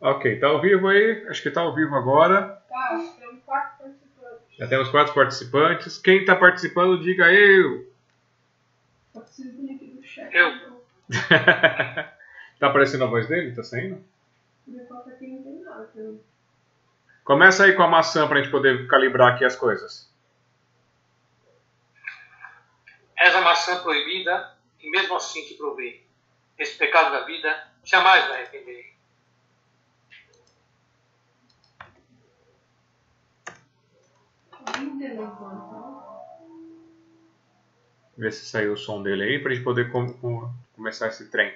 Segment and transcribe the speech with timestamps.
[0.00, 1.26] Ok, tá ao vivo aí?
[1.28, 2.62] Acho que tá ao vivo agora.
[2.68, 4.56] Tá, temos quatro participantes.
[4.58, 5.98] Já temos quatro participantes.
[5.98, 7.92] Quem tá participando, diga eu.
[9.12, 10.34] Só preciso do chat.
[10.34, 10.80] Eu.
[12.58, 13.54] tá aparecendo a voz dele?
[13.54, 14.02] Tá saindo?
[14.64, 15.90] Por enquanto aqui não tem nada.
[15.94, 16.20] então.
[17.22, 20.10] Começa aí com a maçã pra gente poder calibrar aqui as coisas.
[23.16, 26.06] És a maçã proibida, e mesmo assim te provei.
[26.58, 28.90] Esse pecado da vida jamais me arrependerei.
[34.49, 34.49] Alguém telefone, tá?
[38.16, 41.52] Ver se saiu o som dele aí pra gente poder com- com- começar esse trem.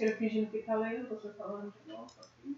[0.00, 2.56] Ele fingindo que tá lendo, você falando de novo aqui.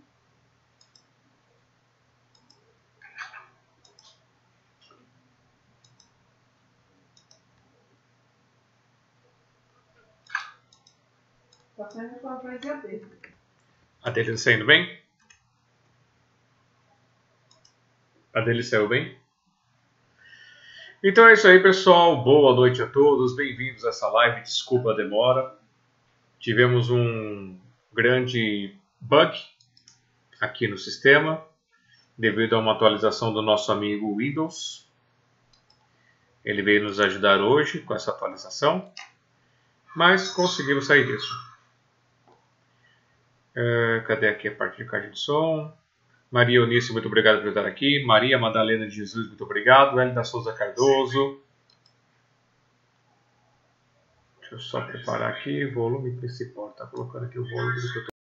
[11.76, 13.06] Tá saindo com a poesia dele.
[14.02, 15.01] A dele tá saindo bem?
[18.34, 19.14] A dele saiu bem?
[21.04, 22.24] Então é isso aí, pessoal.
[22.24, 23.36] Boa noite a todos.
[23.36, 24.40] Bem-vindos a essa live.
[24.40, 25.54] Desculpa a demora.
[26.40, 27.54] Tivemos um
[27.92, 29.38] grande bug
[30.40, 31.44] aqui no sistema
[32.16, 34.88] devido a uma atualização do nosso amigo Windows.
[36.42, 38.90] Ele veio nos ajudar hoje com essa atualização,
[39.94, 41.34] mas conseguimos sair disso.
[43.54, 45.76] É, cadê aqui a parte de caixa de som?
[46.32, 48.02] Maria Eunice, muito obrigado por estar aqui.
[48.06, 50.00] Maria Madalena de Jesus, muito obrigado.
[50.00, 51.38] Hélida Souza Cardoso.
[54.40, 55.66] Deixa eu só preparar aqui.
[55.66, 56.70] Volume principal.
[56.70, 58.12] Tá colocando aqui o volume do que eu tô.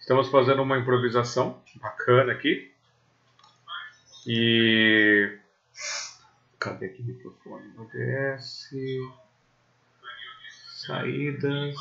[0.00, 2.73] Estamos fazendo uma improvisação bacana aqui.
[4.26, 5.38] E.
[6.58, 7.78] Cadê aqui o microfone?
[7.78, 8.70] ODS.
[10.86, 11.74] Saídas.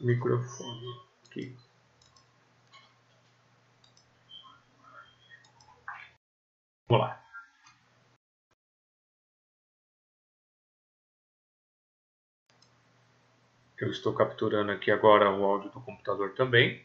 [0.00, 1.00] Microfone.
[1.26, 1.56] Aqui.
[6.88, 7.22] Vamos lá.
[13.78, 16.84] Eu estou capturando aqui agora o áudio do computador também.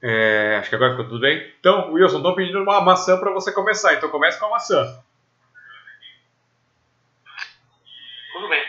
[0.00, 1.52] É, acho que agora ficou tudo bem.
[1.58, 3.94] Então, Wilson, estou pedindo uma maçã para você começar.
[3.94, 5.02] Então comece com a maçã.
[8.32, 8.64] Tudo bem.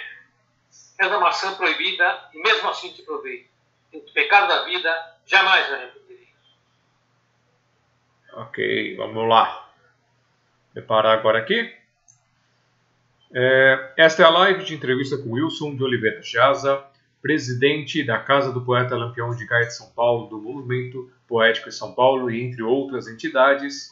[1.00, 3.48] És a maçã proibida, e mesmo assim te provei.
[3.94, 4.90] Esse pecado da vida
[5.26, 6.28] jamais me arrependerei.
[8.34, 9.70] Ok, vamos lá.
[10.74, 11.76] Preparar agora aqui.
[13.32, 16.84] É, esta é a live de entrevista com Wilson de Oliveira Jaza,
[17.22, 21.76] presidente da Casa do Poeta Lampião de Gaia de São Paulo, do Movimento Poético de
[21.76, 23.92] São Paulo e entre outras entidades.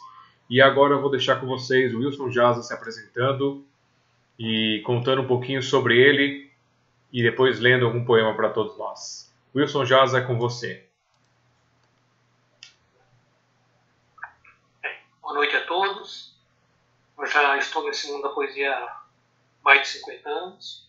[0.49, 3.63] E agora eu vou deixar com vocês o Wilson Jaza se apresentando
[4.39, 6.51] e contando um pouquinho sobre ele
[7.13, 9.31] e depois lendo algum poema para todos nós.
[9.55, 10.83] Wilson Jaza é com você.
[15.21, 16.35] Boa noite a todos.
[17.19, 19.03] Eu já estou nesse mundo da poesia há
[19.63, 20.87] mais de 50 anos.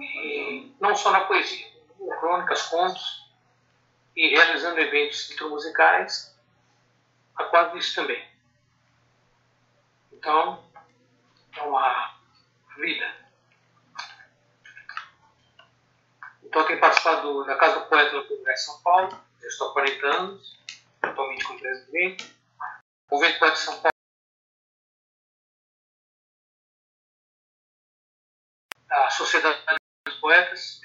[0.00, 1.66] E não só na poesia,
[2.00, 3.21] em crônicas, contos
[4.14, 6.36] e realizando eventos intromusicais,
[7.34, 8.26] há quase isso também.
[10.12, 10.64] Então,
[11.56, 12.20] é uma
[12.76, 13.22] vida.
[16.42, 20.06] Então, tenho participado da Casa do Poeta no Congresso São Paulo, já estou há 40
[20.06, 20.60] anos,
[21.00, 22.36] atualmente como presidente.
[23.10, 23.92] O Movimento Poeta de São Paulo,
[28.90, 29.64] a Sociedade
[30.06, 30.80] dos Poetas,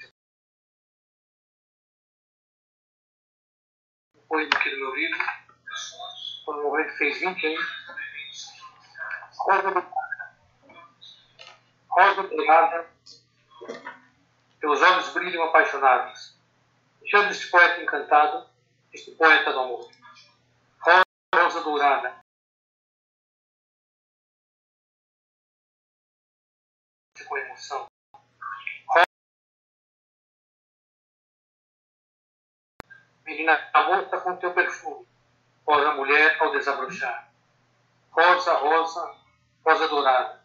[4.27, 5.19] poema aqui do meu livro,
[6.45, 7.87] quando o movimento fez 20 anos.
[9.39, 9.91] Rosa
[11.89, 12.89] Rosa dourada,
[14.59, 16.37] teus olhos brilham apaixonados.
[17.05, 18.49] Chama este poeta encantado,
[18.93, 19.91] este poeta do amor.
[21.33, 22.19] Rosa dourada,
[27.27, 27.87] com emoção.
[33.27, 35.05] Menina morta com teu perfume,
[35.67, 37.29] rosa mulher ao desabrochar.
[38.11, 39.15] Rosa, rosa,
[39.65, 40.41] rosa dourada,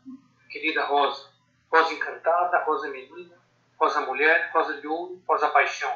[0.51, 1.31] querida rosa,
[1.71, 3.37] rosa encantada, rosa menina,
[3.79, 5.95] rosa mulher, rosa de ouro, rosa paixão.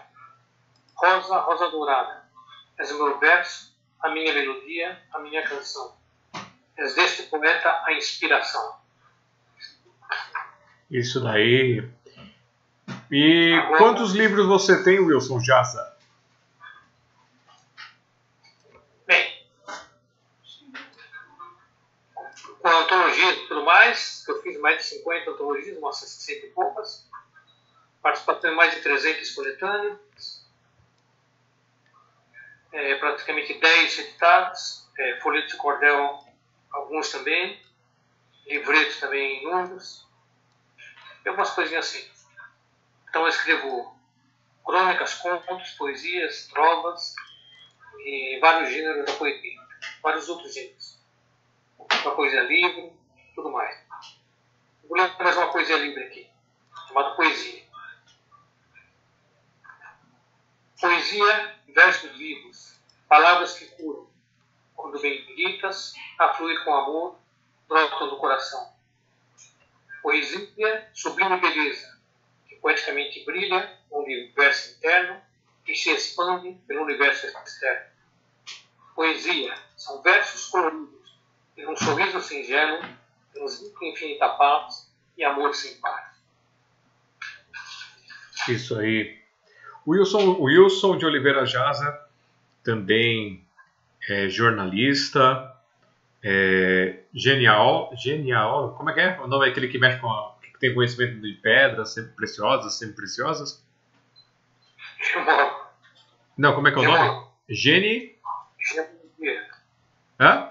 [0.95, 2.25] Rosa, rosa dourada,
[2.79, 5.95] és o meu verso, a minha melodia, a minha canção.
[6.79, 8.77] És deste poeta a inspiração.
[10.91, 11.91] Isso daí
[13.11, 15.97] E Agora- quantos livros você tem, Wilson Jaça?
[19.07, 19.47] Bem,
[22.61, 23.65] com antologias e tudo
[23.97, 27.09] mais, eu fiz mais de 50 antologias, umas 60 e poucas,
[28.03, 30.47] participação em mais de 300 coletâneas,
[32.73, 36.23] é, praticamente 10 editados, é, folhetos de cordel,
[36.71, 37.61] alguns também,
[38.47, 40.07] livretos também inúmeros,
[41.25, 42.07] e algumas coisinhas assim.
[43.09, 43.99] Então eu escrevo
[44.65, 47.15] crônicas, contos, poesias, trovas,
[48.05, 49.61] e vários gêneros da poesia,
[50.03, 51.01] vários outros gêneros.
[51.79, 52.93] Uma poesia livre,
[53.35, 53.86] tudo mais.
[54.89, 56.31] Vou ler mais uma poesia livre aqui,
[56.87, 57.65] chamada Poesia.
[60.81, 62.79] Poesia, versos vivos,
[63.09, 64.09] palavras que curam,
[64.77, 67.19] quando bem ditas, afluem com amor,
[67.67, 68.73] brotam do coração.
[70.03, 72.01] Poesia, sublime beleza,
[72.47, 75.21] que poeticamente brilha no universo interno
[75.65, 77.91] que se expande pelo universo externo.
[78.95, 81.19] Poesia são versos coloridos,
[81.57, 82.87] em um sorriso singelo,
[83.83, 86.15] infinita paz e amor sem par.
[88.49, 89.19] Isso aí.
[89.87, 92.07] Wilson, Wilson de Oliveira Jaza,
[92.63, 93.45] também
[94.09, 95.55] é jornalista,
[96.23, 99.21] é genial, genial, como é que é?
[99.21, 102.75] O nome é aquele que mexe com a, que tem conhecimento de pedras, sempre preciosas,
[102.75, 103.65] sempre preciosas?
[106.37, 107.27] Não, como é que é o nome?
[108.61, 109.49] Gemologia.
[110.19, 110.51] Hã?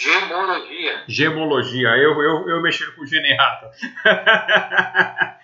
[0.00, 1.04] Gemologia.
[1.06, 1.88] Gemologia.
[1.90, 3.70] Eu, eu, eu mexendo com geniata.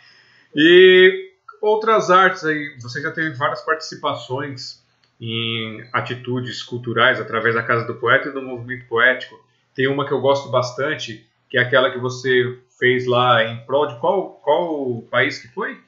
[0.57, 1.31] e
[1.61, 2.75] outras artes aí.
[2.81, 4.83] Você já teve várias participações
[5.21, 9.39] em atitudes culturais através da Casa do Poeta e do Movimento Poético.
[9.75, 13.87] Tem uma que eu gosto bastante, que é aquela que você fez lá em prol
[13.87, 15.79] de qual, qual país que foi?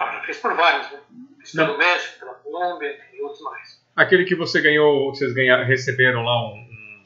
[0.00, 0.98] Ah, fez por vários, né?
[1.38, 3.83] Fiz pelo México, pela Colômbia e outros mais.
[3.96, 7.04] Aquele que você ganhou, vocês ganharam, receberam lá um- um-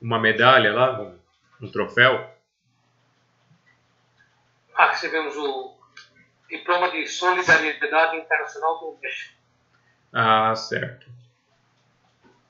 [0.00, 1.18] uma medalha lá, um,
[1.62, 2.30] um troféu.
[4.74, 5.76] Ah, recebemos o
[6.48, 9.34] Diploma de Solidariedade Internacional do México.
[10.12, 11.06] Ah, certo.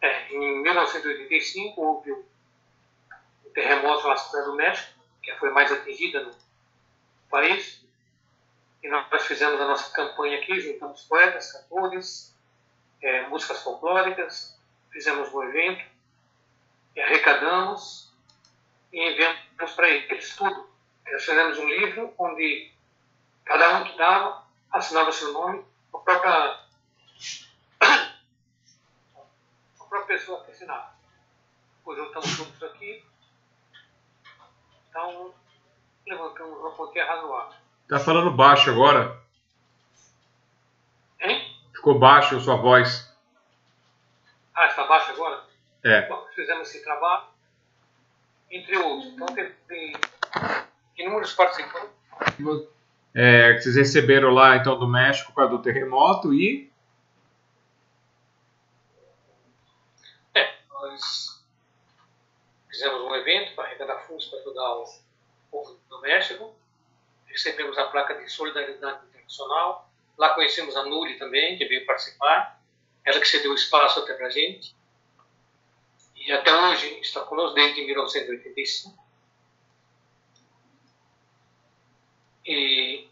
[0.01, 2.25] É, em 1985 houve um
[3.53, 6.31] terremoto na cidade do México, que foi mais atingida no
[7.29, 7.85] país.
[8.83, 12.35] E nós fizemos a nossa campanha aqui, juntamos poetas, cantores,
[13.03, 14.59] é, músicas folclóricas,
[14.91, 15.85] fizemos um evento,
[16.99, 18.13] arrecadamos
[18.93, 20.69] e enviamos para eles tudo.
[21.11, 22.71] Nós fizemos um livro onde
[23.45, 26.61] cada um que dava assinava seu nome, a própria
[27.81, 28.13] a
[29.79, 30.91] própria pessoa que assinava.
[31.87, 33.05] Juntamos tudo isso aqui.
[34.89, 35.35] Então,
[36.07, 37.59] levantamos uma quantia razoável.
[37.89, 39.21] Tá falando baixo agora.
[41.21, 41.60] Hein?
[41.81, 43.11] Ficou baixo a sua voz.
[44.55, 45.45] Ah, está baixo agora?
[45.83, 46.07] É.
[46.09, 47.25] Bom, fizemos esse trabalho,
[48.51, 49.11] entre outros.
[49.15, 49.97] Então, teve
[50.99, 51.89] inúmeros participantes.
[53.15, 56.71] É, que vocês receberam lá então do México por causa do terremoto e
[60.35, 61.43] É, nós
[62.69, 64.85] fizemos um evento para arrecadar fundos para ajudar o
[65.51, 66.55] povo do México.
[67.25, 69.90] Recebemos a placa de solidariedade internacional.
[70.21, 72.61] Lá conhecemos a Nuri também, que veio participar.
[73.03, 74.77] Ela que cedeu espaço até para a gente.
[76.15, 79.03] E até hoje está conosco desde 1985.
[82.45, 83.09] E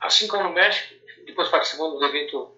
[0.00, 0.92] assim como no México,
[1.24, 2.56] depois participamos do evento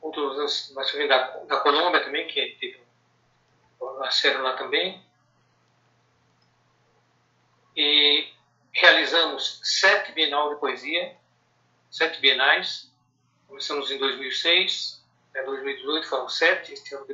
[0.00, 2.80] outros tivemos da, da Colômbia também, que teve
[3.98, 5.04] nasceram lá também.
[7.76, 8.26] E
[8.72, 11.14] realizamos sete bienal de poesia,
[11.96, 12.92] sete bienais.
[13.48, 17.06] Começamos em 2006, até 2018 foram sete, este ano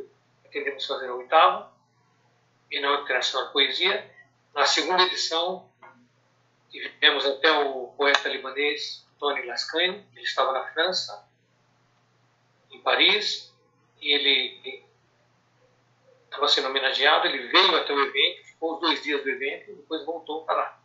[0.42, 1.72] pretendemos fazer a oitava.
[2.68, 4.12] Bienal Internacional de Poesia.
[4.52, 5.70] Na segunda edição,
[6.68, 11.28] tivemos até o poeta libanês Tony Lascane, ele estava na França,
[12.72, 13.54] em Paris,
[14.00, 14.84] e ele
[16.24, 19.74] estava sendo homenageado, ele veio até o evento, ficou os dois dias do evento e
[19.76, 20.82] depois voltou para lá.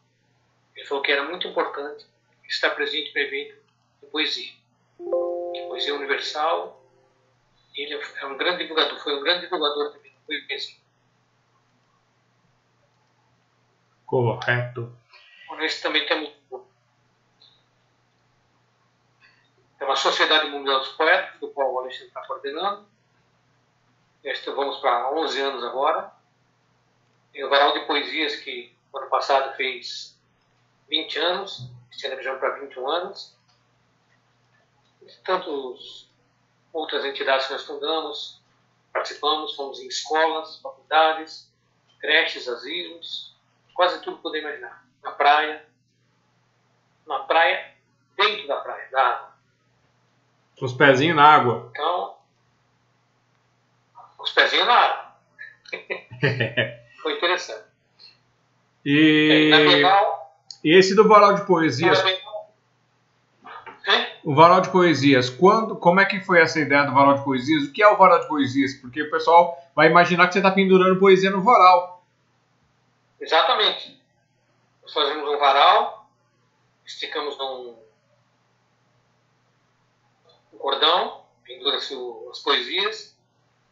[0.75, 2.06] Ele falou que era muito importante
[2.48, 3.57] estar presente no evento
[4.01, 4.54] de poesia.
[5.68, 6.84] Poesia universal,
[7.75, 10.77] ele é um grande divulgador, foi um grande divulgador também da poesia.
[14.08, 14.92] correto.
[15.50, 16.32] Nós também temos
[19.77, 22.88] tem uma Sociedade Mundial dos Poetas, do qual o Alexandre está coordenando.
[24.24, 26.12] Este, vamos para 11 anos agora.
[27.32, 30.20] Tem o Varal de Poesias, que no ano passado fez
[30.89, 31.70] 20 anos.
[31.92, 33.37] este ano já para 21 anos.
[35.26, 36.10] Tantos
[36.74, 38.42] outras entidades que nós fundamos,
[38.94, 41.52] participamos, fomos em escolas, faculdades,
[42.00, 43.36] creches, asilos,
[43.74, 44.86] quase tudo poder imaginar.
[45.04, 45.66] Na praia,
[47.06, 47.74] na praia,
[48.18, 49.28] dentro da praia, da água.
[50.62, 51.70] Os pezinhos na água.
[51.72, 52.18] Então,
[54.20, 55.16] os pezinhos na água.
[57.02, 57.68] Foi interessante.
[58.84, 62.27] E, Na Bienal, e esse do Varal de Poesias, na Bienal-
[63.88, 64.06] Hein?
[64.27, 67.63] o Varal de Poesias, quando, como é que foi essa ideia do Varal de Poesias?
[67.63, 68.74] O que é o Varal de Poesias?
[68.74, 72.03] Porque o pessoal vai imaginar que você está pendurando poesia no varal.
[73.22, 73.98] Exatamente.
[74.82, 76.10] Nós fazemos um varal,
[76.86, 77.77] esticamos num
[80.51, 81.96] um cordão, pendura-se
[82.29, 83.17] as poesias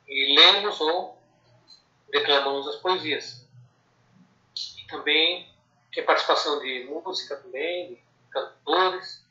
[0.07, 1.22] e lemos ou
[2.10, 3.45] declamamos as poesias.
[4.77, 5.50] E também
[5.93, 9.25] tem participação de música também, de cantores,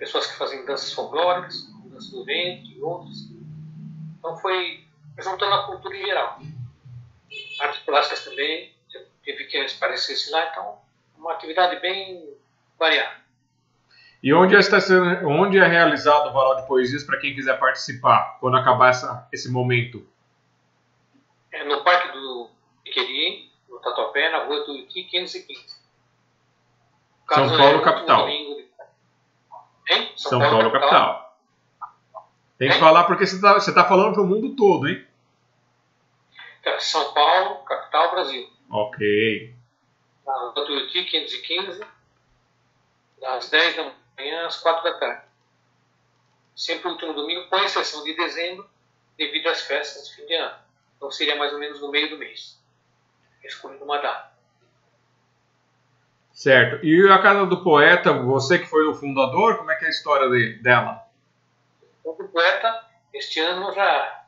[0.00, 3.30] pessoas que fazem danças folclóricas, dança do vento e outras.
[4.18, 4.84] Então foi
[5.16, 6.40] juntando a cultura em geral
[7.60, 10.78] artes plásticas também, eu tive que aparecesse lá, então
[11.16, 12.34] uma atividade bem
[12.78, 13.20] variada.
[14.22, 18.38] E onde está sendo, onde é realizado o Varal de Poesias para quem quiser participar
[18.38, 20.06] quando acabar essa, esse momento?
[21.52, 22.50] É no Parque do
[22.84, 25.80] Piqueri, no Tatuapé, na rua do Iti 515.
[27.32, 28.22] São Paulo, é capital.
[28.22, 28.59] domingo
[29.90, 30.12] Hein?
[30.16, 31.36] São, Paulo, capital.
[32.56, 32.80] Tem que Hein?
[32.80, 35.04] falar porque você está tá falando para o mundo todo, hein?
[36.62, 38.48] É, São Paulo, capital, Brasil.
[38.70, 39.54] Ok.
[40.24, 41.84] Na Iti 515,
[43.20, 45.22] das 10 da manhã às 4 da tarde.
[46.54, 48.68] Sempre o último domingo, com exceção de dezembro,
[49.16, 50.56] devido às festas de fim de ano.
[50.96, 52.62] Então seria mais ou menos no meio do mês.
[53.42, 54.29] Escolhendo uma data.
[56.40, 56.82] Certo.
[56.82, 59.90] E a Casa do Poeta, você que foi o fundador, como é que é a
[59.90, 61.06] história de- dela?
[62.02, 62.82] O poeta,
[63.12, 64.24] este ano já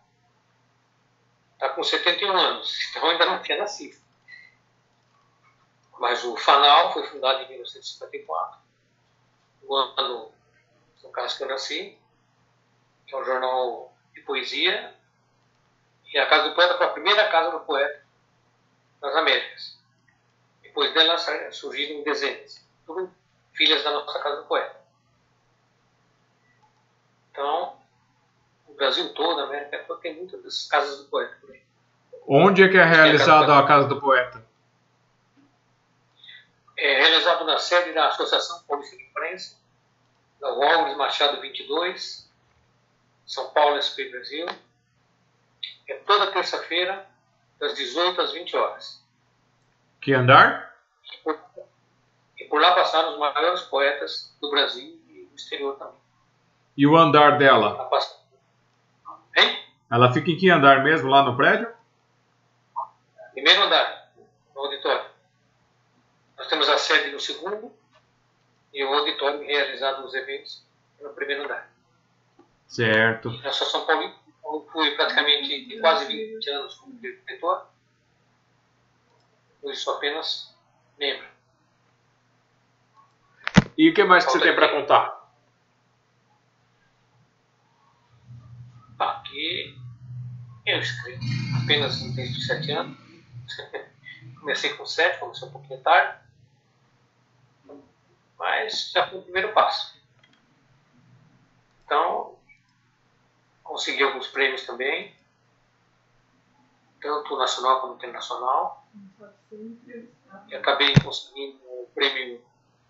[1.55, 3.97] está com 71 anos, então ainda não tinha nascido.
[5.99, 8.61] Mas o Fanal foi fundado em 1954,
[9.63, 10.33] o ano,
[11.03, 11.99] no caso que eu nasci,
[13.07, 14.95] que é um jornal de poesia,
[16.13, 18.05] e a Casa do Poeta foi a primeira casa do poeta
[19.01, 19.82] nas Américas.
[20.73, 21.19] Depois dela
[21.51, 23.13] surgiram dezenas, tudo
[23.53, 24.81] filhas da nossa Casa do Poeta.
[27.31, 27.77] Então,
[28.67, 31.63] o Brasil todo, a América toda, tem muitas casas do poeta por aí.
[32.27, 34.43] Onde é que é realizada a Casa do Poeta?
[36.79, 39.59] É realizado na sede da Associação Paulista de Imprensa,
[40.41, 42.31] da Walgres Machado 22,
[43.27, 44.47] São Paulo, SP Brasil.
[45.87, 47.07] É toda terça-feira,
[47.59, 49.02] das 18 às 20 horas.
[50.03, 50.75] Que andar?
[51.13, 51.39] E por,
[52.39, 55.95] e por lá passaram os maiores poetas do Brasil e do exterior também.
[56.77, 57.89] E o andar dela?
[57.89, 58.21] Passa-
[59.37, 59.59] Hein?
[59.91, 61.73] Ela fica em que andar mesmo, lá no prédio?
[63.33, 64.13] Primeiro andar,
[64.55, 65.05] no auditório.
[66.37, 67.73] Nós temos a sede no segundo
[68.75, 70.67] e o auditório realizado os eventos
[71.01, 71.71] no primeiro andar.
[72.67, 73.31] Certo.
[73.43, 77.67] Na Associação Paulista, eu fui praticamente quase 20 anos como diretor,
[79.63, 80.53] hoje sou apenas
[80.99, 81.27] membro.
[83.79, 85.23] E o que mais que você tem para contar?
[88.99, 89.77] Aqui
[90.67, 91.21] eu escrevo
[91.63, 92.99] apenas desde os 7 anos.
[94.39, 96.21] Comecei com 7, comecei um pouquinho tarde.
[98.37, 99.97] Mas já foi o primeiro passo.
[101.85, 102.37] Então,
[103.63, 105.15] consegui alguns prêmios também,
[107.03, 108.87] tanto nacional como internacional.
[110.49, 112.43] E acabei conseguindo o prêmio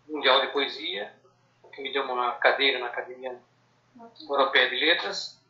[0.07, 1.12] mundial de poesia,
[1.62, 3.40] o que me deu uma cadeira na Academia
[4.21, 5.40] Europeia de Letras.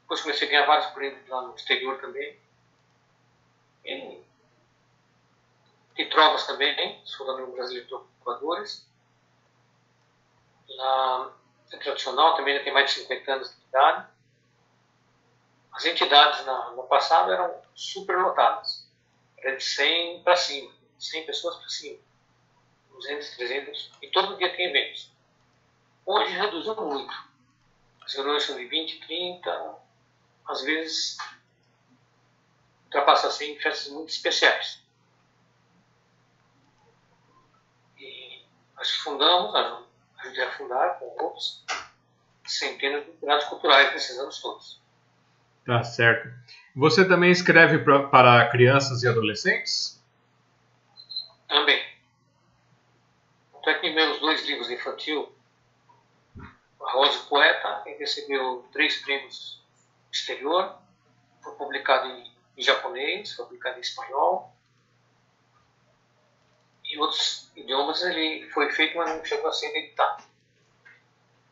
[0.00, 2.38] Depois comecei a ganhar vários prêmios lá no exterior também.
[3.84, 4.20] E,
[5.96, 8.88] e trovas também, sou da União Brasileira de Trovadores.
[10.76, 11.32] Na
[11.72, 14.08] é tradicional também tem mais de 50 anos de idade.
[15.76, 18.88] As entidades na, no passado eram super lotadas.
[19.36, 21.98] Era de 100 para cima, 100 pessoas para cima.
[22.92, 25.12] 200, 300, e todo dia tem eventos.
[26.06, 27.12] Hoje reduziu muito.
[28.02, 29.78] As reuniões são de 20, 30,
[30.48, 31.18] às vezes
[32.84, 34.80] ultrapassa 100 em festas muito especiais.
[37.98, 38.42] E
[38.76, 39.86] nós fundamos, aju-
[40.20, 41.62] ajudei a fundar com outros,
[42.46, 44.80] centenas de entidades culturais nesses anos todos.
[45.66, 46.32] Tá certo.
[46.76, 50.00] Você também escreve pra, para crianças e adolescentes?
[51.48, 51.84] Também.
[53.56, 55.34] Até que meus dois livros infantil,
[56.38, 59.60] A Rosa Poeta, ele recebeu três prêmios
[60.12, 60.78] exterior,
[61.42, 64.54] foi publicado em, em japonês, foi publicado em espanhol,
[66.84, 70.22] em outros idiomas ele foi feito, mas não chegou a ser editado.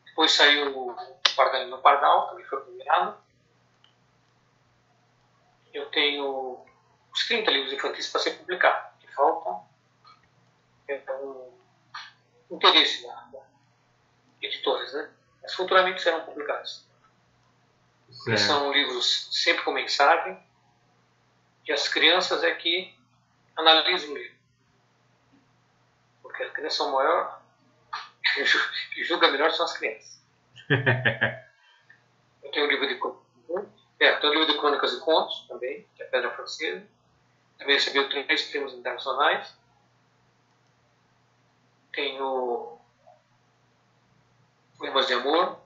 [0.04, 0.94] Depois saiu o
[1.34, 3.23] Pardal no Pardal, também foi publicado.
[5.74, 6.64] Eu tenho
[7.12, 9.62] os 30 livros infantis para ser publicado, que falta
[10.88, 11.52] é um
[12.50, 13.40] interesse da, da
[14.40, 15.10] editoras, né?
[15.42, 16.86] Mas futuramente serão publicados.
[18.38, 20.40] São livros sempre com mensagem,
[21.66, 22.96] e as crianças é que
[23.56, 24.34] analisam o livro
[26.34, 27.40] porque as crianças são maior,
[28.92, 30.20] que julga melhor são as crianças.
[32.42, 32.96] eu tenho um livro de
[34.04, 36.86] é, tenho um livro de crônicas e contos também, que é a Pedra Francesa.
[37.58, 39.54] Também recebeu três prêmios internacionais.
[41.92, 42.78] Tenho
[44.78, 45.58] Poemas de Amor,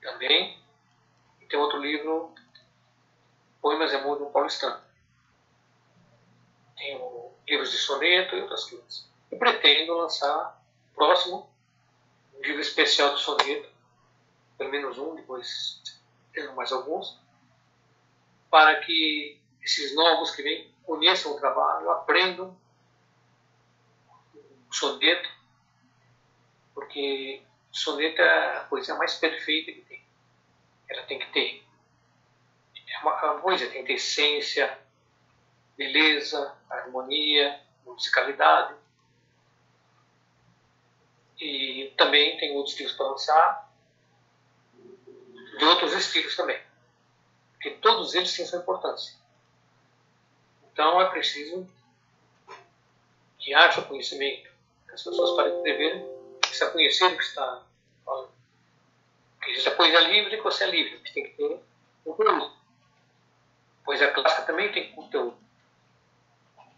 [0.00, 0.58] também.
[1.40, 2.34] E tem outro livro,
[3.60, 4.80] Poemas de Amor do Paulistano.
[6.76, 10.62] Tenho livros de soneto e outras coisas e pretendo lançar
[10.94, 11.50] próximo
[12.34, 13.68] um livro especial de soneto,
[14.58, 15.82] pelo menos um, depois
[16.32, 17.18] tendo mais alguns,
[18.50, 22.56] para que esses novos que vêm conheçam o trabalho, aprendam
[24.68, 25.28] o soneto,
[26.74, 30.02] porque soneto é a poesia mais perfeita que tem.
[30.88, 31.64] Ela tem que ter.
[32.88, 34.78] É uma, uma poesia tem que ter essência,
[35.76, 38.74] beleza, harmonia, musicalidade.
[41.40, 43.71] E também tem outros estilos para lançar,
[45.64, 46.60] outros estilos também.
[47.52, 49.14] Porque todos eles têm sua importância.
[50.72, 51.68] Então é preciso
[53.38, 54.50] que haja conhecimento,
[54.86, 57.62] que as pessoas parem de escrever, que conhecer o que está
[58.04, 58.30] falando.
[59.42, 61.60] Que existe a poesia livre e que você é livre, que tem que ter
[62.04, 62.52] conteúdo.
[63.84, 65.36] Poesia clássica também tem conteúdo.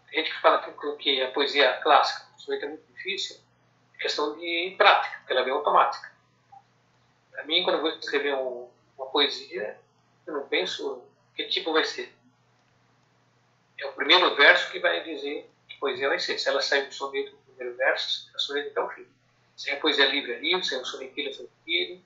[0.09, 0.59] Tem gente que fala
[0.97, 3.39] que a poesia clássica é muito difícil,
[3.99, 6.11] questão de prática, porque ela é bem automática.
[7.31, 9.79] Para mim, quando eu vou escrever um, uma poesia,
[10.25, 11.03] eu não penso
[11.35, 12.13] que tipo vai ser.
[13.77, 16.39] É o primeiro verso que vai dizer que poesia vai ser.
[16.39, 19.07] Se ela sair do soneto no primeiro verso, é soneto até o fim.
[19.55, 22.01] Se é poesia livre é livre, se é um sonetilho é sonetilho.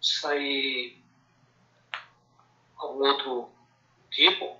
[0.00, 1.02] Sair
[2.76, 3.50] algum outro
[4.10, 4.56] tipo,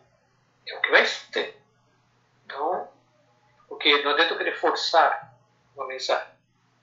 [0.66, 1.60] é o que vai ter.
[2.44, 2.88] Então,
[3.68, 5.36] porque não adianta eu querer forçar
[5.74, 6.34] uma mensagem.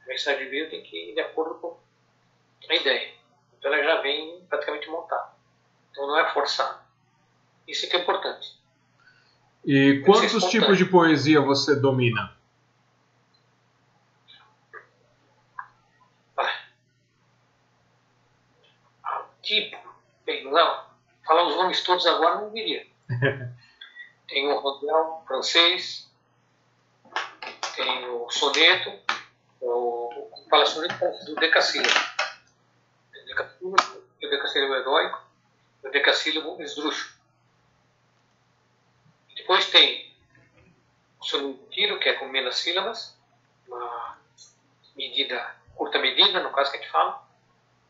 [0.01, 1.79] A mensagem veio tem que ir de acordo com
[2.69, 3.13] a ideia.
[3.63, 5.29] Então ela já vem praticamente montada.
[5.89, 6.79] Então não é forçado.
[7.65, 8.59] Isso é que é importante.
[9.63, 12.35] E quantos tipos de poesia você domina?
[16.35, 16.59] Ah,
[19.41, 19.77] tipo,
[20.25, 20.83] bem, não,
[21.25, 22.85] falar os nomes todos agora não viria.
[24.27, 26.11] Tem o Rodel francês,
[27.75, 28.91] tem o soneto,
[29.61, 30.95] o, fala soneto
[31.25, 32.12] do decassílabo.
[34.53, 35.21] Decassílabo, o heróico,
[35.83, 37.13] o decassílabo esdrúxulo.
[39.35, 40.13] Depois tem
[41.19, 43.17] o sonetiro, que é com menos sílabas,
[43.67, 44.19] uma
[44.95, 47.27] medida, curta medida, no caso que a gente fala,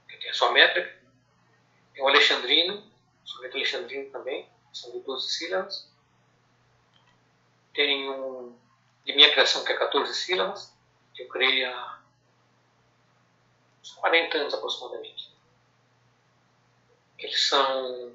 [0.07, 1.03] que tem a sua métrica.
[1.93, 2.75] Tem o alexandrino,
[3.23, 5.91] o soneto alexandrino também, são de 12 sílabas.
[7.73, 8.57] Tem um
[9.05, 10.73] de minha criação, que é 14 sílabas,
[11.13, 11.99] que eu criei há
[13.81, 15.32] uns 40 anos aproximadamente.
[17.23, 18.13] Eles são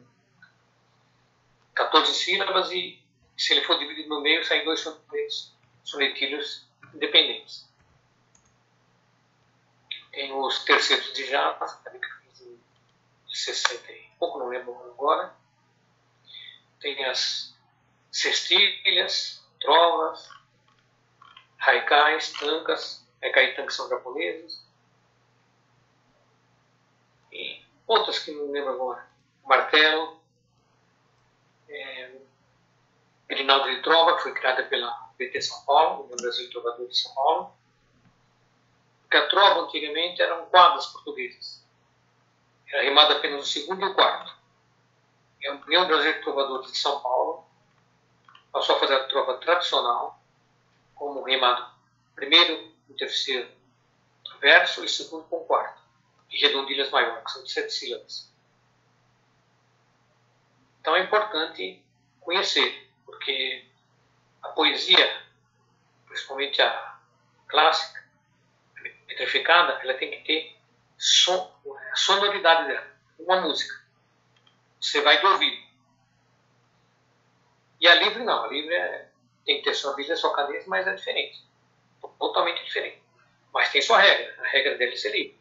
[1.75, 3.03] 14 sílabas e,
[3.39, 4.87] se ele for dividido no meio, saem dois
[5.83, 7.67] sonetilhos independentes.
[10.13, 12.61] Tem os terceiros de Java, também que fiz em
[13.35, 15.35] 60 e pouco, não lembro agora.
[16.79, 17.57] Tem as
[18.13, 20.29] cestilhas, trovas,
[21.61, 24.63] haikais, tankas, haikai tankas são japoneses,
[27.33, 29.09] e outras que não lembro agora,
[29.45, 30.21] martelo,
[31.69, 32.13] é,
[33.27, 37.15] Grinaldo de Trova, que foi criada pela BT São Paulo, no Brasil Trovador de São
[37.15, 37.53] Paulo,
[39.03, 41.67] porque a trova antigamente eram quadras portuguesas,
[42.71, 44.37] era rimada apenas o segundo e o quarto.
[45.41, 47.47] E a União Brasileira de Trovadores de São Paulo
[48.53, 50.21] passou a fazer a trova tradicional,
[50.95, 51.67] como rimado
[52.15, 53.49] primeiro e terceiro
[54.41, 55.78] verso e segundo com quarto,
[56.31, 58.33] e redondilhas maiores, que são de sete sílabas.
[60.81, 61.83] Então é importante
[62.21, 63.65] conhecer, porque
[64.43, 65.23] a poesia,
[66.07, 66.99] principalmente a
[67.47, 68.05] clássica,
[69.07, 70.57] metrificada, ela tem que ter
[70.97, 71.53] som,
[71.93, 72.87] a sonoridade dela,
[73.19, 73.83] uma música.
[74.81, 75.69] Você vai de ouvido.
[77.81, 79.09] E a livre não, a livre é,
[79.45, 81.43] tem que ter sua Bíblia, sua caneta, mas é diferente.
[82.19, 83.03] Totalmente diferente.
[83.53, 84.35] Mas tem sua regra.
[84.43, 85.38] A regra dele é ser livre.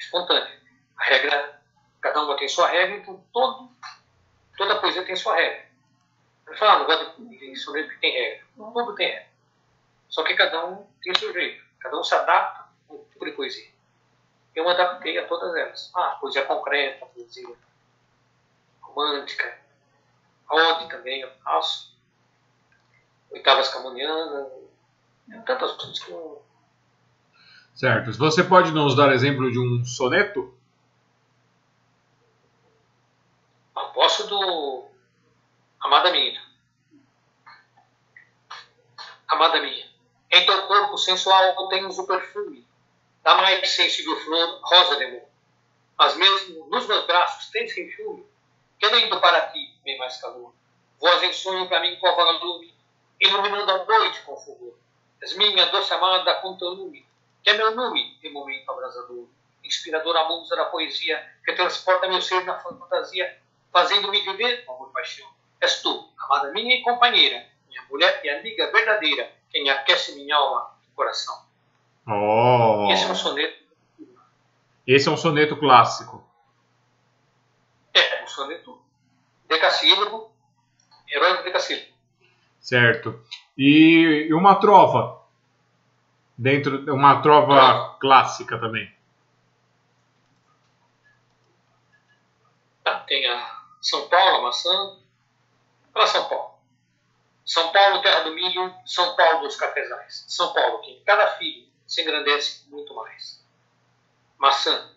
[0.00, 0.60] Espontânea.
[0.96, 1.62] A regra,
[2.00, 3.70] cada uma tem sua regra, então todo,
[4.56, 5.68] toda poesia tem sua regra.
[6.48, 8.46] Ele fala, não gosto de soneto que tem regra.
[8.56, 9.28] Tudo tem regra.
[10.08, 11.64] Só que cada um tem seu jeito.
[11.78, 13.70] Cada um se adapta a um tipo de poesia.
[14.54, 15.92] Eu me adaptei a todas elas.
[15.94, 17.54] Ah, poesia concreta, poesia
[18.80, 19.58] romântica,
[20.48, 21.96] ode também eu faço,
[23.30, 24.48] oitavas camunianas,
[25.46, 26.44] tantas coisas que eu...
[27.74, 28.12] Certo.
[28.12, 30.54] Você pode nos dar exemplo de um soneto?
[33.74, 34.84] Ah, posso do
[35.80, 36.50] Amada Minha.
[39.30, 39.86] Amada minha,
[40.28, 42.66] em teu corpo sensual tens o perfume
[43.22, 45.22] da mais sensível flor rosa de amor.
[45.96, 48.26] Mas mesmo nos meus braços tens enxume,
[48.78, 50.52] querendo para ti bem mais calor.
[50.98, 52.08] Voz em sonho para mim com
[52.44, 52.74] lume,
[53.20, 54.74] iluminando a noite com fulgor.
[55.22, 57.06] És minha doce amada com teu lume,
[57.42, 59.26] que é meu nome de momento abrasador.
[59.64, 63.38] Inspiradora musa da poesia, que transporta meu ser na fantasia,
[63.72, 65.28] fazendo-me viver com amor e paixão.
[65.60, 70.76] És tu, amada minha e companheira, minha mulher e amiga verdadeira, quem aquece minha alma
[70.84, 71.44] e coração.
[72.06, 72.90] Oh.
[72.90, 73.60] Esse é um soneto.
[74.86, 76.24] Esse é um soneto clássico.
[77.94, 78.80] É, um soneto
[79.46, 80.32] decassílabo,
[81.08, 81.90] heróico decassílabo.
[82.60, 83.22] Certo.
[83.56, 85.19] E uma trova?
[86.40, 87.96] Dentro, uma trova ah.
[88.00, 88.90] clássica também.
[92.82, 94.98] Tá, tem a São Paulo, a maçã.
[95.92, 96.54] Para São Paulo.
[97.44, 100.24] São Paulo, terra do milho, São Paulo dos cafezais.
[100.28, 103.44] São Paulo, que em cada filho se engrandece muito mais.
[104.38, 104.96] Maçã.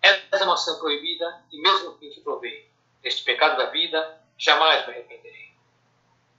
[0.00, 2.70] Essa maçã proibida, e mesmo que te provei,
[3.02, 5.52] deste pecado da vida, jamais me arrependerei.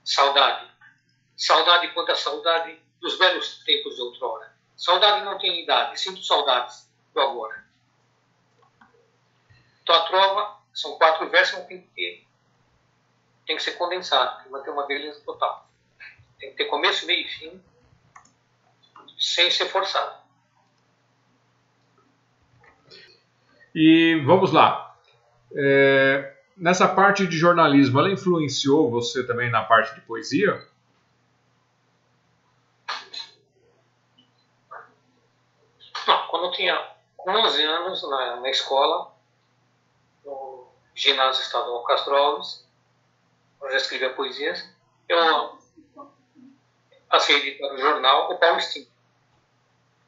[0.05, 0.71] Saudade.
[1.35, 4.51] Saudade quanta saudade dos velhos tempos de outrora.
[4.75, 7.63] Saudade não tem idade, sinto saudades do agora.
[9.83, 12.25] Então a trova são quatro versos, mas tem que,
[13.45, 15.69] tem que ser condensado, tem que manter uma beleza total.
[16.39, 17.63] Tem que ter começo, meio e fim,
[19.19, 20.17] sem ser forçado.
[23.75, 24.97] E vamos lá.
[25.55, 30.67] É, nessa parte de jornalismo, ela influenciou você também na parte de poesia?
[36.07, 36.75] Não, quando eu tinha
[37.27, 39.11] 11 anos na, na escola,
[40.23, 42.67] no ginásio estadual Castro Alves,
[43.61, 44.69] eu já escrevia poesias,
[45.09, 45.59] eu
[47.09, 48.87] passei para o jornal O Paulistinho,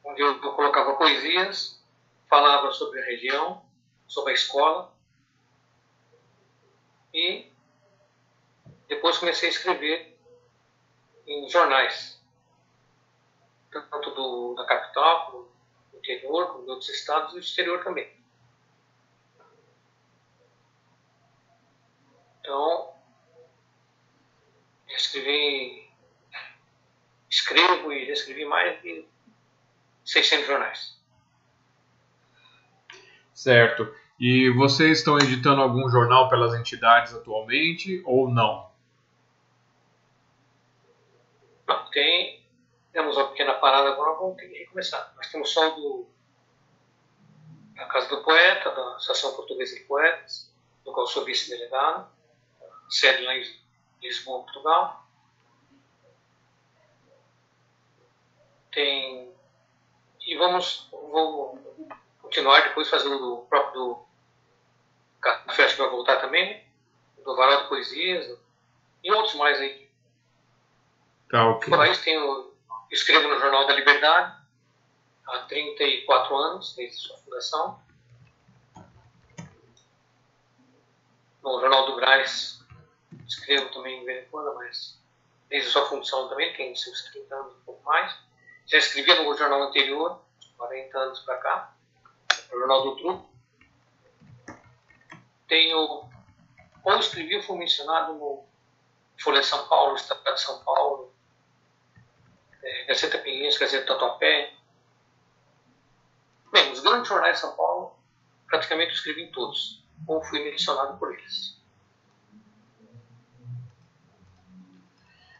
[0.04, 1.82] onde eu, eu colocava poesias,
[2.28, 3.64] falava sobre a região,
[4.06, 4.92] sobre a escola,
[7.12, 7.50] e
[8.86, 10.16] depois comecei a escrever
[11.26, 12.22] em jornais,
[13.70, 15.47] tanto do, da capital,
[16.12, 18.10] interior, como de outros estados e do exterior também.
[22.40, 22.94] Então,
[24.88, 25.86] escrevi,
[27.28, 29.06] escrevo e já escrevi mais de
[30.04, 30.98] 600 jornais.
[33.34, 33.94] Certo.
[34.18, 38.68] E vocês estão editando algum jornal pelas entidades atualmente ou não?
[41.68, 42.37] Não, tem.
[42.98, 45.12] Temos uma pequena parada agora, vamos ter que recomeçar.
[45.14, 46.04] Nós temos só do,
[47.76, 50.52] da Casa do Poeta, da Associação Portuguesa de Poetas,
[50.84, 52.10] do qual sou vice-delegado,
[52.90, 53.44] sede lá em
[54.02, 55.06] Lisboa, Portugal.
[58.72, 59.32] Tem.
[60.26, 60.88] E vamos.
[60.90, 61.56] Vou
[62.20, 64.06] continuar depois fazendo o próprio do
[65.20, 66.64] Café que vai voltar também, né?
[67.24, 68.36] do Varal de Poesias
[69.04, 69.88] e outros mais aí.
[71.30, 71.70] Tá, ok.
[71.70, 72.47] Por isso tenho,
[72.90, 74.36] escrevo no Jornal da Liberdade
[75.26, 77.80] há 34 anos, desde sua fundação.
[81.42, 82.64] No Jornal do Graz
[83.26, 84.98] escrevo também em vez em quando, mas
[85.48, 88.16] desde sua fundação também, tem seus 30 anos, um pouco mais.
[88.66, 90.20] Já escrevia no jornal anterior,
[90.56, 91.74] 40 anos para cá,
[92.50, 93.28] no Jornal do Truco
[95.48, 96.04] tenho,
[96.84, 98.44] ou escrevi, fui mencionado no
[99.18, 101.12] Folha de São Paulo, Estado de São Paulo,
[102.62, 104.50] é, Gazeta Pinheiros, Gazeta Tatuapé.
[106.52, 107.92] Bem, os grandes jornais de São Paulo,
[108.46, 111.58] praticamente escrevi em todos, ou fui mencionado por eles.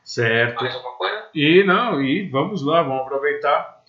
[0.04, 0.62] Certo.
[0.62, 1.28] Mais alguma coisa?
[1.34, 3.84] E não, e vamos lá, vamos aproveitar.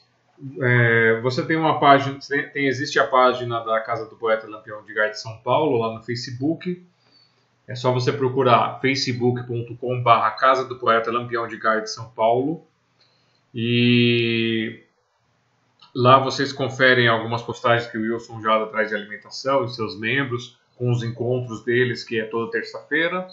[0.61, 2.17] É, você tem uma página,
[2.53, 5.93] tem, existe a página da Casa do Poeta Lampião de Gaia de São Paulo lá
[5.93, 6.85] no Facebook.
[7.67, 12.65] É só você procurar facebook.com/barra Casa do Poeta Lampião de Gaia de São Paulo.
[13.53, 14.83] E
[15.95, 20.57] lá vocês conferem algumas postagens que o Wilson já traz de alimentação e seus membros,
[20.75, 23.27] com os encontros deles, que é toda terça-feira.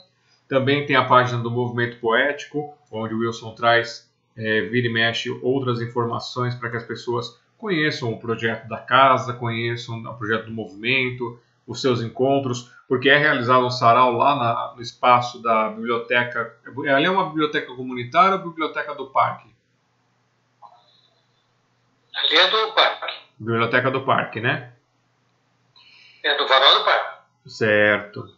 [0.49, 5.31] Também tem a página do Movimento Poético, onde o Wilson traz, é, vira e mexe,
[5.43, 10.53] outras informações para que as pessoas conheçam o projeto da casa, conheçam o projeto do
[10.53, 16.55] movimento, os seus encontros, porque é realizado um sarau lá na, no espaço da biblioteca.
[16.95, 19.56] Ali é uma biblioteca comunitária ou biblioteca do parque?
[22.17, 23.15] Ali é do parque.
[23.39, 24.73] Biblioteca do parque, né?
[26.25, 27.19] É do varal do parque.
[27.47, 28.35] Certo.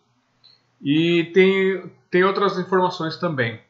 [0.83, 3.61] E tem, tem outras informações também.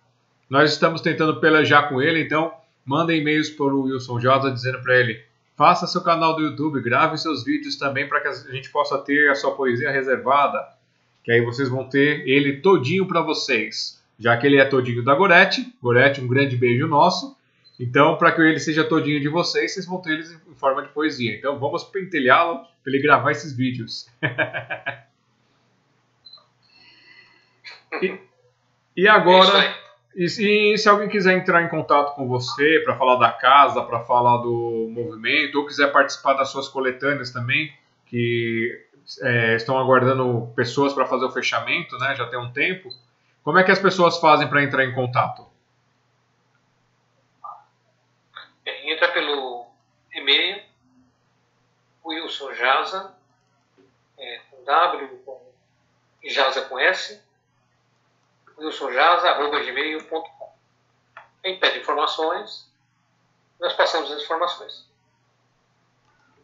[0.50, 2.52] Nós estamos tentando pelejar com ele, então
[2.84, 7.18] mandem e-mails para o Wilson Josa dizendo para ele faça seu canal do YouTube, grave
[7.18, 10.64] seus vídeos também para que a gente possa ter a sua poesia reservada,
[11.24, 15.16] que aí vocês vão ter ele todinho para vocês, já que ele é todinho da
[15.16, 15.74] Gorete.
[15.82, 17.36] Gorete, um grande beijo nosso.
[17.78, 20.88] Então, para que ele seja todinho de vocês, vocês vão ter eles em forma de
[20.88, 21.36] poesia.
[21.36, 24.08] Então, vamos pentelhá-lo para ele gravar esses vídeos.
[28.02, 28.18] e,
[28.96, 29.76] e, agora,
[30.16, 34.00] e, e, se alguém quiser entrar em contato com você para falar da casa, para
[34.00, 37.72] falar do movimento, ou quiser participar das suas coletâneas também,
[38.06, 38.86] que
[39.22, 42.16] é, estão aguardando pessoas para fazer o fechamento, né?
[42.16, 42.88] Já tem um tempo.
[43.44, 45.46] Como é que as pessoas fazem para entrar em contato?
[52.28, 53.12] Wilson Jaza,
[54.18, 55.40] é, com W, com
[56.24, 57.22] Jaza com S,
[58.58, 60.52] wilsonjaza.gmail.com.
[61.42, 62.70] Quem pede informações,
[63.58, 64.86] nós passamos as informações.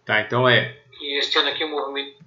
[0.06, 0.82] Tá, então é.
[1.00, 2.24] E este ano aqui o movimento.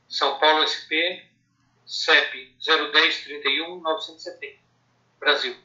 [0.10, 1.24] São Paulo SP,
[1.86, 4.58] CEP 010 31 970,
[5.20, 5.56] Brasil.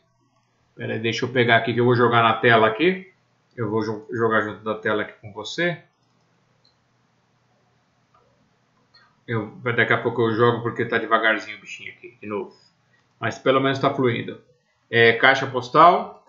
[0.76, 3.12] Pera aí, deixa eu pegar aqui que eu vou jogar na tela aqui.
[3.56, 5.82] Eu vou jogar junto da tela aqui com você.
[9.26, 12.54] Eu, daqui a pouco eu jogo porque está devagarzinho o bichinho aqui, de novo.
[13.18, 14.40] Mas pelo menos está fluindo.
[14.90, 16.20] É, caixa postal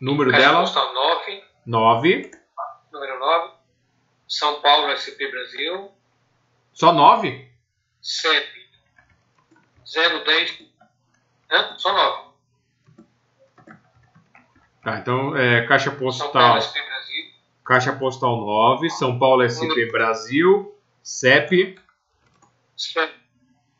[0.00, 0.60] Número Caixa dela?
[0.60, 1.44] postal 9.
[1.66, 2.30] 9.
[2.92, 3.52] Número 9.
[4.28, 5.90] São Paulo, SP Brasil.
[6.72, 7.50] Só 9?
[8.02, 8.68] CEP
[9.84, 10.68] 010.
[11.50, 11.78] Hã?
[11.78, 12.28] Só 9.
[14.82, 16.62] Tá, então é Caixa São Paulo, Postal.
[16.62, 17.32] SP Brasil.
[17.64, 21.78] Caixa Postal 9, São Paulo SP Brasil, CEP
[22.76, 23.12] CEP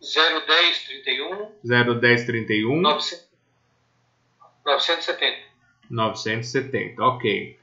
[0.00, 3.28] 010 31 01031 900
[4.64, 5.48] 970.
[5.90, 7.57] 970, ok.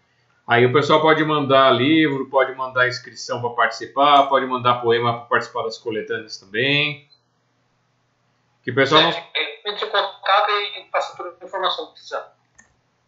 [0.47, 5.25] Aí o pessoal pode mandar livro, pode mandar inscrição para participar, pode mandar poema para
[5.25, 7.07] participar das coletâneas também.
[8.63, 9.09] Que o pessoal não.
[9.09, 12.35] Entre em contato e passa toda a informação que precisar.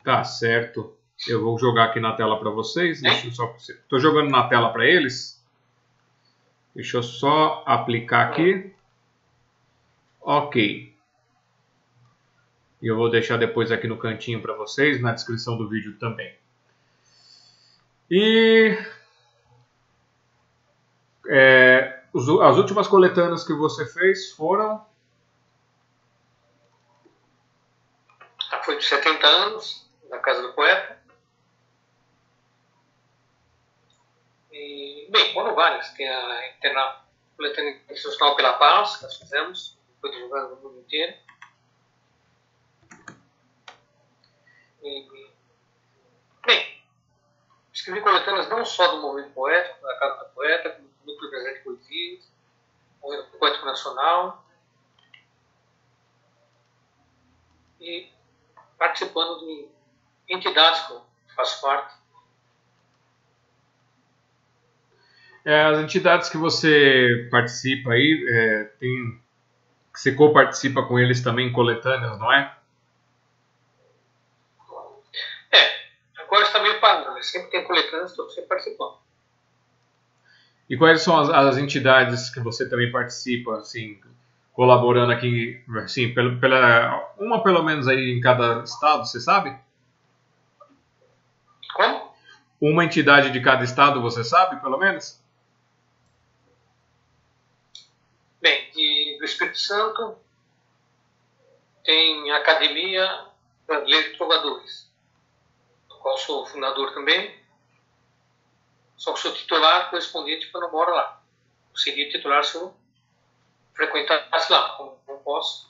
[0.04, 0.96] Tá certo.
[1.28, 3.02] Eu vou jogar aqui na tela para vocês.
[3.02, 3.56] Deixa eu só.
[3.56, 5.44] Estou jogando na tela para eles.
[6.76, 8.74] Deixa eu só aplicar aqui.
[10.22, 10.96] Ok.
[12.82, 16.36] E eu vou deixar depois aqui no cantinho para vocês, na descrição do vídeo também.
[18.10, 18.78] E
[21.30, 24.86] é, as últimas coletâneas que você fez foram
[28.52, 30.98] Ah, Foi de 70 anos, na Casa do Poeta.
[34.52, 35.90] E, bem, foram várias.
[35.92, 37.02] Tem a interna,
[37.36, 41.14] coletânea institucional pela paz, que nós fizemos, foi divulgada no mundo inteiro.
[44.82, 45.30] E,
[46.46, 46.77] bem,
[47.88, 51.60] escrevi coletâneas não só do movimento poético, da Casa do Poeta, como do Núcleo de
[51.62, 52.32] Poesias,
[53.02, 54.46] movimento poético nacional,
[57.80, 58.12] e
[58.78, 59.70] participando de
[60.28, 61.02] entidades que eu
[61.34, 61.96] faço parte.
[65.46, 69.22] É, as entidades que você participa aí, é, tem,
[69.94, 72.34] que você co-participa com eles também coletâneas, não?
[72.34, 72.54] É,
[76.18, 78.98] agora está meio parado, mas sempre tem coletâneas, estou sempre participando.
[80.70, 84.00] E quais são as, as entidades que você também participa, assim,
[84.54, 89.58] colaborando aqui, assim, pelo, pela, uma pelo menos aí em cada estado, você sabe?
[91.74, 92.12] Como?
[92.60, 95.22] Uma entidade de cada estado, você sabe, pelo menos?
[98.42, 100.18] Bem, de, do Espírito Santo
[101.84, 103.26] tem a Academia
[103.66, 104.87] Brasileira de Trovadores, do
[105.98, 107.38] qual sou fundador também.
[108.96, 111.22] Só que sou titular correspondente porque eu moro lá.
[111.72, 112.76] Eu seria titular se eu
[113.74, 115.68] frequentasse lá, como não posso.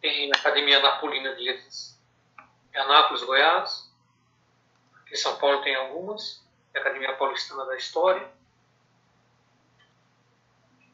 [0.00, 1.98] Tem a Academia Napolina de Letras
[2.74, 3.90] em Anápolis, Goiás.
[5.00, 6.44] Aqui em São Paulo tem algumas.
[6.72, 8.30] Tem a Academia Paulistana da História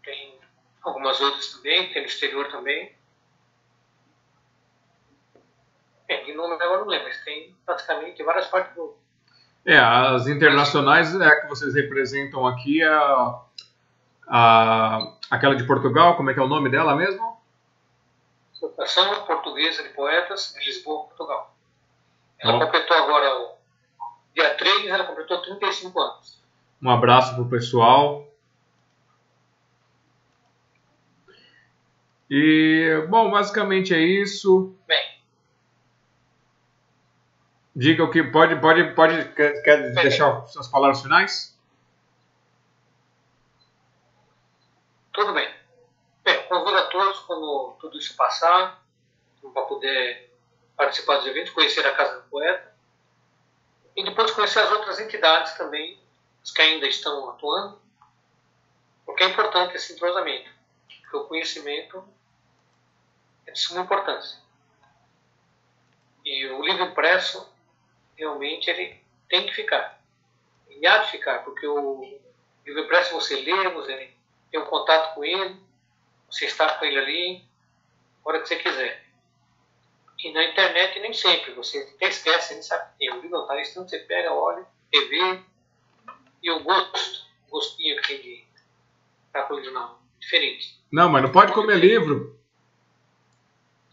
[0.07, 0.39] tem
[0.83, 2.96] algumas outras também, tem no exterior também.
[6.09, 8.97] É, nome agora não lembro, mas tem praticamente várias partes do.
[9.65, 13.41] É, as internacionais é que vocês representam aqui a,
[14.29, 17.37] a aquela de Portugal, como é que é o nome dela mesmo?
[18.53, 21.55] Associação Portuguesa de Poetas de Lisboa, Portugal.
[22.39, 22.61] Ela Ó.
[22.61, 23.55] completou agora,
[24.35, 26.43] dia 3, ela completou 35 anos.
[26.81, 28.27] Um abraço pro pessoal.
[32.31, 34.77] E, bom, basicamente é isso.
[34.87, 35.16] Bem,
[37.77, 41.57] Diga o que pode, pode, pode, quer, quer deixar suas palavras finais?
[45.17, 45.51] tudo bem.
[46.23, 48.83] Bem, convido a todos, quando tudo isso passar,
[49.41, 50.31] para poder
[50.77, 52.71] participar dos eventos, conhecer a Casa do Poeta
[53.97, 55.99] e depois conhecer as outras entidades também,
[56.43, 57.81] as que ainda estão atuando,
[59.07, 60.51] porque é importante esse entrosamento,
[61.01, 62.07] porque o conhecimento
[63.47, 64.39] é de suma importância.
[66.27, 67.51] E o livro impresso,
[68.17, 70.01] realmente, ele tem que ficar.
[70.71, 72.19] E há de ficar, porque o
[72.65, 74.11] livro impresso você lê, você
[74.51, 75.57] tem um contato com ele,
[76.31, 77.45] você está com ele ali,
[78.25, 79.05] a hora que você quiser.
[80.19, 83.13] E na internet nem sempre, você até esquece, nem sabe que tem.
[83.13, 85.41] O livro não está ali, então você pega, olha, revê,
[86.43, 88.45] e o gosto, o gostinho que tem de
[89.27, 90.81] estar com o livro não, diferente.
[90.91, 92.39] Não, mas não pode comer livro.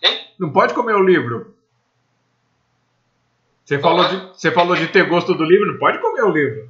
[0.01, 0.27] Hein?
[0.39, 1.57] Não pode comer o livro.
[3.65, 6.69] Você falou, de, você falou de ter gosto do livro, não pode comer o livro.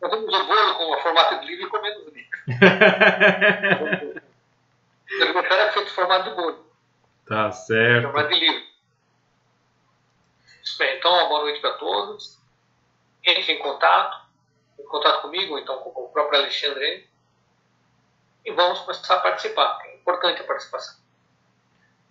[0.00, 2.28] Fazemos o bolo com o formato de livro e comemos o livro.
[5.10, 6.66] O aniversário é feito formato de bolo,
[7.26, 8.04] tá certo.
[8.04, 8.68] formato de livro.
[10.78, 12.38] Bem, então, uma boa noite para todos.
[13.24, 14.28] Entre em contato,
[14.78, 17.08] em contato comigo, ou então com o próprio Alexandre.
[18.44, 19.78] E vamos começar a participar.
[19.86, 21.00] É importante a participação.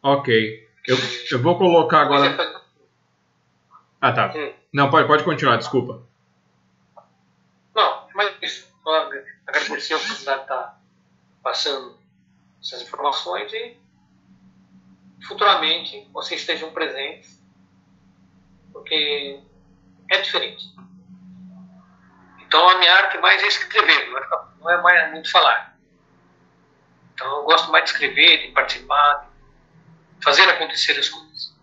[0.03, 0.66] Ok.
[0.87, 0.95] Eu,
[1.31, 2.63] eu vou colocar agora.
[3.99, 4.33] Ah, tá.
[4.33, 4.53] Hum.
[4.73, 6.01] Não, pode, pode continuar, desculpa.
[7.75, 8.67] Não, mas isso.
[8.83, 9.09] Só
[9.45, 10.81] agradecer a oportunidade de estar
[11.43, 11.97] passando
[12.61, 13.77] essas informações e
[15.27, 17.43] futuramente vocês estejam presentes,
[18.71, 19.41] porque
[20.09, 20.73] é diferente.
[22.39, 24.27] Então a minha arte mais é escrever, não é,
[24.61, 25.77] não é mais muito falar.
[27.13, 29.26] Então eu gosto mais de escrever, de participar,
[30.21, 31.53] fazer acontecer as coisas.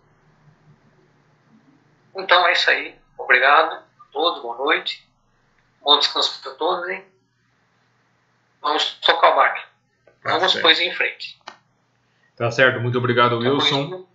[2.15, 2.95] Então é isso aí.
[3.17, 5.05] Obrigado a todos, boa noite.
[5.81, 7.03] Bom descanso para todos, hein?
[8.61, 9.59] Vamos tocar o barco.
[10.23, 10.63] Tá Vamos, certo.
[10.63, 11.39] pois, em frente.
[12.35, 14.05] Tá certo, muito obrigado, Então, Wilson.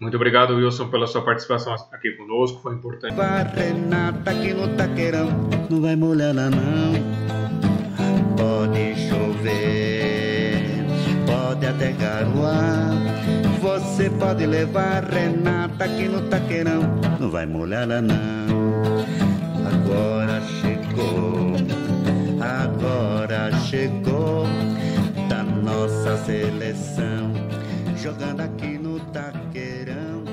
[0.00, 3.14] Muito obrigado, Wilson, pela sua participação aqui conosco, foi importante.
[3.54, 5.28] Renata aqui no taqueirão,
[5.70, 6.92] não vai molhar lá não.
[8.36, 10.58] Pode chover,
[11.26, 12.93] pode até garoar.
[14.04, 16.82] Você pode levar Renata aqui no taqueirão,
[17.18, 18.14] não vai molhar lá não.
[19.66, 21.54] Agora chegou,
[22.38, 24.44] agora chegou
[25.26, 27.32] da nossa seleção,
[27.96, 30.23] jogando aqui no taqueirão.